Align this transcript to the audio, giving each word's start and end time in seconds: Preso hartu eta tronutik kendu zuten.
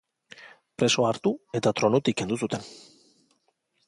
Preso 0.79 1.03
hartu 1.09 1.33
eta 1.59 1.73
tronutik 1.81 2.17
kendu 2.23 2.39
zuten. 2.47 2.65